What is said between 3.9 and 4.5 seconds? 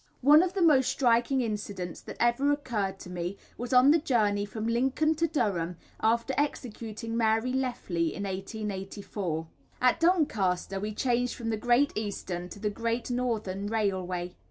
the journey